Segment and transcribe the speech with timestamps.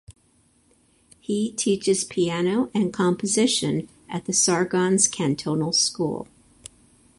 [1.19, 6.27] He teaches piano and composition at the Sargans Cantonal School.